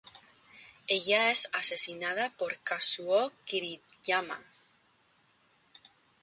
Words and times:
Ella 0.87 1.29
es 1.29 1.47
asesinada 1.53 2.31
por 2.35 2.57
Kazuo 2.61 3.31
Kiriyama. 3.45 4.43